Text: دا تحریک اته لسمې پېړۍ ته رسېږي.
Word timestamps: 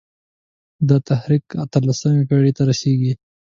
دا 0.89 0.97
تحریک 1.09 1.45
اته 1.63 1.77
لسمې 1.87 2.21
پېړۍ 2.29 2.51
ته 2.57 2.63
رسېږي. 2.69 3.13